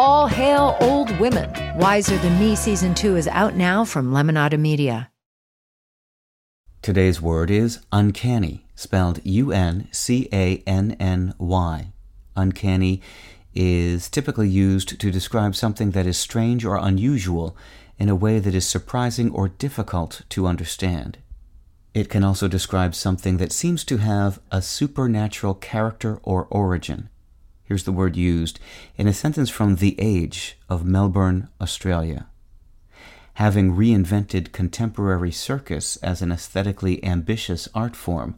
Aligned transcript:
All 0.00 0.28
hail 0.28 0.76
old 0.80 1.10
women. 1.18 1.50
Wiser 1.76 2.16
Than 2.18 2.38
Me 2.38 2.54
season 2.54 2.94
two 2.94 3.16
is 3.16 3.26
out 3.26 3.56
now 3.56 3.84
from 3.84 4.12
Lemonada 4.12 4.56
Media. 4.56 5.10
Today's 6.82 7.20
word 7.20 7.50
is 7.50 7.80
uncanny, 7.90 8.68
spelled 8.76 9.18
U 9.24 9.50
N 9.50 9.88
C 9.90 10.28
A 10.32 10.62
N 10.68 10.96
N 11.00 11.34
Y. 11.36 11.92
Uncanny 12.36 13.02
is 13.56 14.08
typically 14.08 14.48
used 14.48 15.00
to 15.00 15.10
describe 15.10 15.56
something 15.56 15.90
that 15.90 16.06
is 16.06 16.16
strange 16.16 16.64
or 16.64 16.76
unusual 16.76 17.56
in 17.98 18.08
a 18.08 18.14
way 18.14 18.38
that 18.38 18.54
is 18.54 18.68
surprising 18.68 19.32
or 19.32 19.48
difficult 19.48 20.22
to 20.28 20.46
understand. 20.46 21.18
It 21.92 22.08
can 22.08 22.22
also 22.22 22.46
describe 22.46 22.94
something 22.94 23.38
that 23.38 23.50
seems 23.50 23.82
to 23.86 23.96
have 23.96 24.38
a 24.52 24.62
supernatural 24.62 25.54
character 25.54 26.20
or 26.22 26.46
origin. 26.50 27.08
Here's 27.68 27.84
the 27.84 27.92
word 27.92 28.16
used 28.16 28.58
in 28.96 29.06
a 29.06 29.12
sentence 29.12 29.50
from 29.50 29.76
The 29.76 29.94
Age 30.00 30.58
of 30.70 30.86
Melbourne, 30.86 31.48
Australia 31.60 32.26
having 33.38 33.76
reinvented 33.76 34.50
contemporary 34.50 35.30
circus 35.30 35.96
as 35.98 36.20
an 36.20 36.32
aesthetically 36.32 37.02
ambitious 37.04 37.68
art 37.72 37.94
form, 37.94 38.34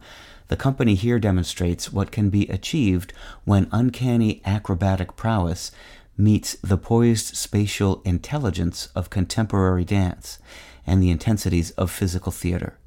the 0.47 0.55
company 0.55 0.93
here 0.93 1.17
demonstrates 1.17 1.91
what 1.91 2.11
can 2.11 2.29
be 2.29 2.47
achieved 2.49 3.11
when 3.43 3.67
uncanny 3.71 4.43
acrobatic 4.45 5.15
prowess 5.15 5.71
meets 6.15 6.53
the 6.61 6.77
poised 6.77 7.35
spatial 7.35 8.03
intelligence 8.05 8.89
of 8.93 9.09
contemporary 9.09 9.83
dance 9.83 10.37
and 10.85 11.01
the 11.01 11.09
intensities 11.09 11.71
of 11.71 11.89
physical 11.89 12.31
theater. 12.31 12.77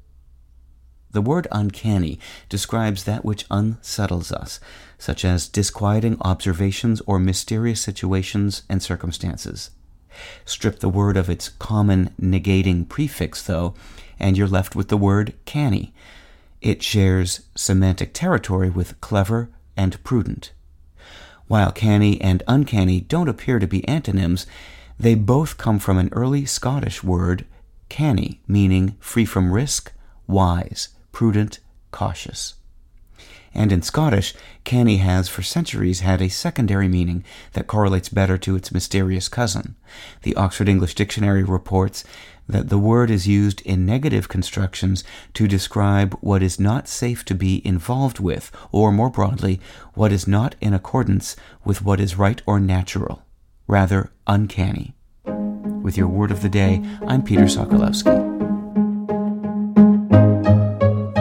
The 1.15 1.21
word 1.21 1.47
uncanny 1.49 2.19
describes 2.49 3.05
that 3.05 3.23
which 3.23 3.45
unsettles 3.49 4.33
us, 4.33 4.59
such 4.97 5.23
as 5.23 5.47
disquieting 5.47 6.17
observations 6.19 7.01
or 7.07 7.19
mysterious 7.19 7.79
situations 7.79 8.63
and 8.67 8.83
circumstances. 8.83 9.69
Strip 10.43 10.79
the 10.79 10.89
word 10.89 11.15
of 11.15 11.29
its 11.29 11.47
common 11.47 12.09
negating 12.21 12.89
prefix, 12.89 13.41
though, 13.41 13.75
and 14.19 14.37
you're 14.37 14.45
left 14.45 14.75
with 14.75 14.89
the 14.89 14.97
word 14.97 15.33
canny. 15.45 15.93
It 16.59 16.83
shares 16.83 17.45
semantic 17.55 18.13
territory 18.13 18.69
with 18.69 18.99
clever 18.99 19.49
and 19.77 20.03
prudent. 20.03 20.51
While 21.47 21.71
canny 21.71 22.19
and 22.19 22.43
uncanny 22.45 22.99
don't 22.99 23.29
appear 23.29 23.59
to 23.59 23.67
be 23.67 23.87
antonyms, 23.87 24.45
they 24.99 25.15
both 25.15 25.57
come 25.57 25.79
from 25.79 25.97
an 25.97 26.09
early 26.11 26.45
Scottish 26.45 27.05
word, 27.05 27.45
canny, 27.87 28.41
meaning 28.49 28.97
free 28.99 29.23
from 29.23 29.53
risk, 29.53 29.93
wise, 30.27 30.89
prudent, 31.15 31.59
cautious 31.91 32.55
and 33.55 33.71
in 33.71 33.81
Scottish, 33.81 34.35
canny 34.65 34.97
has 34.97 35.29
for 35.29 35.41
centuries 35.41 36.01
had 36.01 36.21
a 36.21 36.29
secondary 36.29 36.89
meaning 36.89 37.23
that 37.53 37.67
correlates 37.67 38.09
better 38.09 38.37
to 38.37 38.55
its 38.55 38.71
mysterious 38.71 39.29
cousin. 39.29 39.75
The 40.23 40.35
Oxford 40.35 40.67
English 40.67 40.93
Dictionary 40.93 41.43
reports 41.43 42.03
that 42.47 42.69
the 42.69 42.77
word 42.77 43.09
is 43.09 43.27
used 43.27 43.61
in 43.61 43.85
negative 43.85 44.27
constructions 44.27 45.03
to 45.33 45.47
describe 45.47 46.15
what 46.19 46.43
is 46.43 46.59
not 46.59 46.87
safe 46.87 47.23
to 47.25 47.33
be 47.33 47.65
involved 47.65 48.19
with, 48.19 48.51
or 48.71 48.91
more 48.91 49.09
broadly, 49.09 49.59
what 49.93 50.11
is 50.11 50.27
not 50.27 50.55
in 50.59 50.73
accordance 50.73 51.35
with 51.63 51.81
what 51.81 51.99
is 51.99 52.17
right 52.17 52.41
or 52.45 52.59
natural, 52.59 53.23
rather 53.67 54.11
uncanny. 54.27 54.93
With 55.81 55.97
your 55.97 56.07
word 56.07 56.31
of 56.31 56.41
the 56.41 56.49
day, 56.49 56.83
I'm 57.07 57.23
Peter 57.23 57.45
Sokolowski. 57.45 58.44